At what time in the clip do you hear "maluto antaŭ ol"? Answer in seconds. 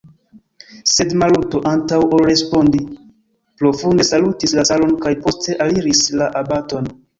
1.23-2.25